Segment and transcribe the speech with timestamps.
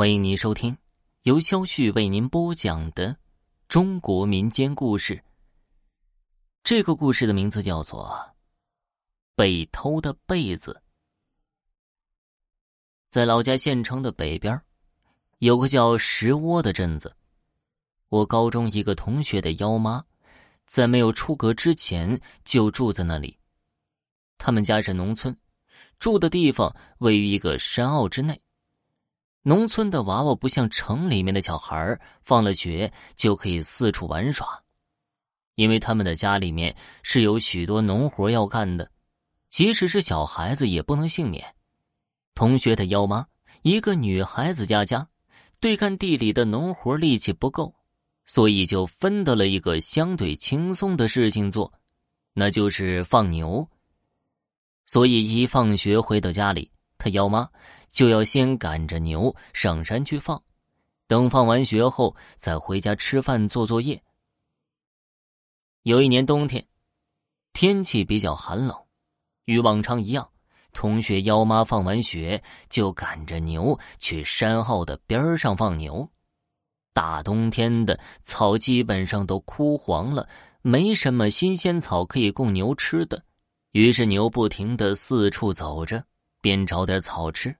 [0.00, 0.78] 欢迎您收听
[1.24, 3.14] 由肖旭为您播讲的
[3.68, 5.22] 中国民间故事。
[6.64, 8.06] 这个故事的名字叫做
[9.36, 10.72] 《被偷的被子》。
[13.10, 14.58] 在老家县城的北边，
[15.40, 17.14] 有个叫石窝的镇子。
[18.08, 20.02] 我高中一个同学的幺妈，
[20.64, 23.38] 在没有出阁之前就住在那里。
[24.38, 25.36] 他们家是农村，
[25.98, 28.40] 住的地方位于一个山坳之内。
[29.42, 34.46] 农村的娃娃不像城里面的小孩放了学就可以四处玩耍，
[35.54, 38.90] 因为他们的家里面是有许多农活要干的，
[39.48, 41.54] 即使是小孩子也不能幸免。
[42.34, 43.26] 同学的幺妈
[43.62, 45.08] 一个女孩子家家，
[45.58, 47.74] 对干地里的农活力气不够，
[48.26, 51.72] 所以就分得了一个相对轻松的事情做，
[52.34, 53.66] 那就是放牛。
[54.84, 56.70] 所以一放学回到家里。
[57.00, 57.48] 他幺妈
[57.88, 60.40] 就要先赶着牛上山去放，
[61.06, 64.00] 等放完学后再回家吃饭做作业。
[65.84, 66.64] 有一年冬天，
[67.54, 68.76] 天气比较寒冷，
[69.46, 70.28] 与往常一样，
[70.74, 76.06] 同学幺妈放完学就赶着牛去山坳的边上放牛。
[76.92, 80.28] 大冬天的草基本上都枯黄了，
[80.60, 83.24] 没什么新鲜草可以供牛吃的，
[83.72, 86.04] 于是牛不停的四处走着。
[86.40, 87.54] 边找点草吃，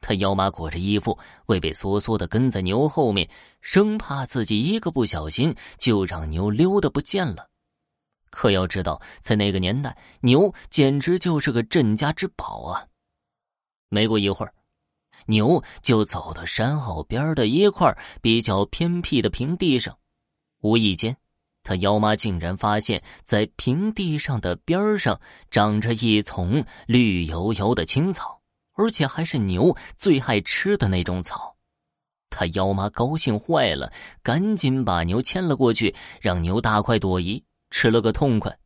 [0.00, 3.28] 他腰马裹着衣服，畏畏缩缩的跟在牛后面，
[3.60, 7.48] 生怕自己一个不小心就让牛溜的不见了。
[8.30, 12.86] 可要知道，在那个年代，牛简直就是个镇家之宝啊！
[13.90, 14.54] 没过一会儿，
[15.26, 19.98] 牛就走到山坳边的一块比较偏僻的平地上，
[20.62, 21.14] 无意间，
[21.62, 28.40] 他幺妈竟然发现，在平地上的边上长着一丛绿油油的青草，
[28.74, 31.56] 而且还是牛最爱吃的那种草。
[32.30, 38.58] 他幺妈高兴坏了，赶紧把牛牵了过去，让牛大快朵颐，吃了个痛快，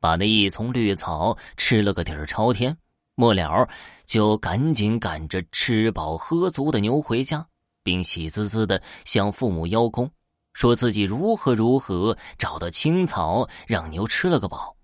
[0.00, 2.76] 把那一丛绿草吃了个底儿朝天。
[3.14, 3.68] 末了，
[4.06, 7.46] 就赶紧赶着吃饱喝足的牛回家，
[7.84, 10.10] 并喜滋滋的向父母邀功。
[10.54, 14.74] 说自己如何如何找到青草，让牛吃了个饱。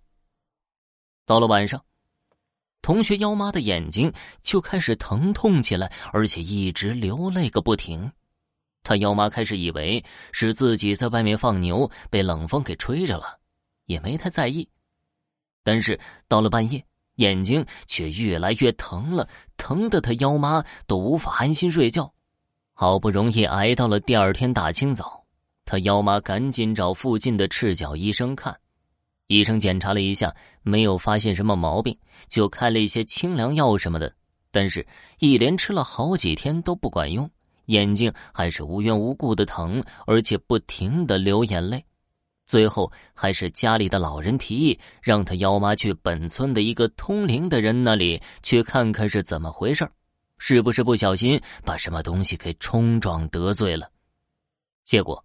[1.25, 1.83] 到了晚上，
[2.83, 8.13] 同学幺妈的眼睛就开始疼痛起来，而且一直流泪个不停。
[8.83, 13.39] 他幺妈开始以为是自己在外面放牛被冷风给吹着了，
[13.85, 14.69] 也没太在意。
[15.63, 16.85] 但是到了半夜，
[17.17, 19.29] 眼睛却越来越疼了，
[19.59, 22.13] 疼得他幺妈都无法安心睡觉。
[22.73, 25.20] 好不容易挨到了第二天大清早。
[25.71, 28.53] 他幺妈赶紧找附近的赤脚医生看，
[29.29, 31.97] 医生检查了一下，没有发现什么毛病，
[32.29, 34.13] 就开了一些清凉药什么的。
[34.51, 34.85] 但是，
[35.21, 37.31] 一连吃了好几天都不管用，
[37.67, 41.81] 眼睛还是无缘无故的疼，而且不停的流眼泪。
[42.45, 49.89] 最后，还是家里的老人提议，让他幺妈去本村的一个通灵的人那里去看看是怎么回事
[50.37, 53.89] 是不是不小心把什么东西给冲撞得罪了。
[54.83, 55.25] 结果。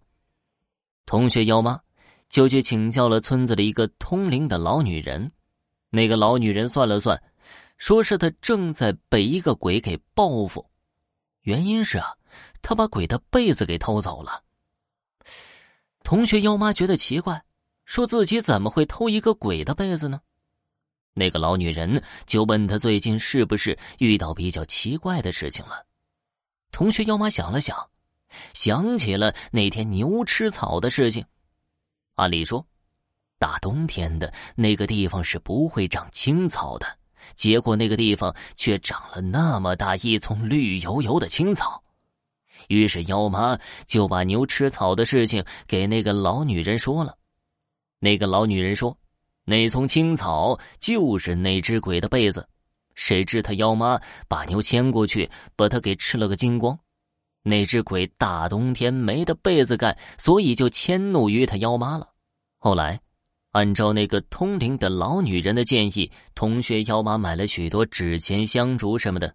[1.06, 1.80] 同学幺妈
[2.28, 5.30] 就去请教了村子的一个通灵的老女人，
[5.90, 7.22] 那个老女人算了算，
[7.78, 10.68] 说是她正在被一个鬼给报复，
[11.42, 12.16] 原因是啊，
[12.60, 14.42] 她把鬼的被子给偷走了。
[16.02, 17.44] 同学幺妈觉得奇怪，
[17.84, 20.20] 说自己怎么会偷一个鬼的被子呢？
[21.14, 25.86] 那个老女人就问他最近是不是遇到比较奇怪的事情了。
[26.72, 27.90] 同学幺妈想了想。
[28.54, 31.24] 想起了那天牛吃草的事情，
[32.14, 32.66] 按理说，
[33.38, 36.86] 大冬天的那个地方是不会长青草的，
[37.34, 41.82] 结果那个地方却长了那么大一丛绿油油的青草。
[42.68, 47.16] 于是妖妈就把牛吃草的事情给那个老女人说了。
[47.98, 48.96] 那个老女人说，
[49.44, 52.46] 那丛青草就是那只鬼的被子。
[52.94, 56.78] 谁知他妖妈把牛牵过去，把它给吃了个精光。
[57.48, 62.08] 那只鬼大冬天没得被子盖，所以就迁怒于他幺妈了。
[62.58, 63.00] 后来，
[63.52, 69.32] 按照那个通灵的老女人的建议，同学幺妈买了许多纸钱、香烛什么的，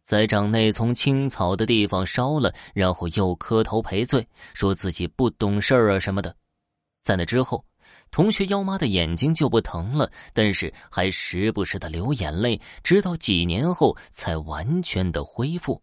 [0.00, 4.24] 在长内从青草的地方烧了，然后又磕头赔罪，
[4.54, 6.32] 说自己不懂事儿啊什么的。
[7.02, 7.64] 在那之后，
[8.12, 15.82] 同学幺妈的眼睛就不疼了，但是还时不时的流眼泪，直到几年后才完全的恢复。